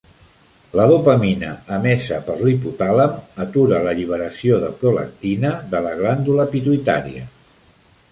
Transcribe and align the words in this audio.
La 0.77 0.85
dopamina, 0.91 1.49
emesa 1.75 2.17
per 2.29 2.37
l'hipotàlem, 2.47 3.13
atura 3.45 3.81
l'alliberació 3.83 4.57
de 4.65 4.71
prolactina 4.81 5.53
de 5.75 5.83
la 5.89 5.93
glàndula 6.01 6.47
pituïtària. 6.55 7.27